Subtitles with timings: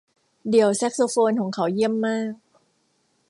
[0.49, 2.33] เดี่ยวแซกโซโฟนของเขาเยี่ยมมาก